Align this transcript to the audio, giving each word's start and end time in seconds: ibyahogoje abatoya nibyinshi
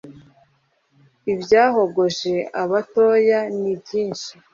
ibyahogoje 1.33 2.33
abatoya 2.61 3.39
nibyinshi 3.59 4.31